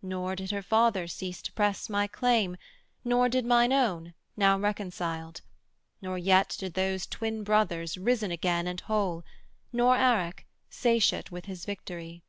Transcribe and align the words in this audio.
Nor 0.00 0.36
did 0.36 0.52
her 0.52 0.62
father 0.62 1.08
cease 1.08 1.42
to 1.42 1.52
press 1.52 1.88
my 1.88 2.06
claim, 2.06 2.56
Nor 3.02 3.28
did 3.28 3.44
mine 3.44 3.72
own, 3.72 4.14
now 4.36 4.56
reconciled; 4.56 5.40
nor 6.00 6.16
yet 6.16 6.54
Did 6.60 6.74
those 6.74 7.04
twin 7.04 7.42
brothers, 7.42 7.98
risen 7.98 8.30
again 8.30 8.68
and 8.68 8.80
whole; 8.80 9.24
Nor 9.72 9.96
Arac, 9.96 10.44
satiate 10.70 11.32
with 11.32 11.46
his 11.46 11.64
victory. 11.64 12.22